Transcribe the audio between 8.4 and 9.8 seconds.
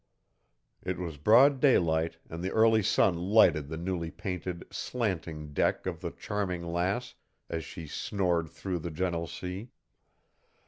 through the gentle sea.